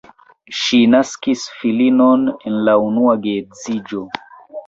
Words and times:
Ŝi 0.59 0.77
naskis 0.93 1.43
filinon 1.57 2.25
en 2.51 2.57
la 2.69 2.75
unua 2.87 3.15
geedziĝo. 3.29 4.05